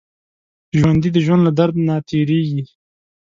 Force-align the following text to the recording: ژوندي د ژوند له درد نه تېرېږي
ژوندي 0.77 1.09
د 1.13 1.17
ژوند 1.25 1.41
له 1.47 1.51
درد 1.59 1.75
نه 1.87 1.95
تېرېږي 2.09 2.63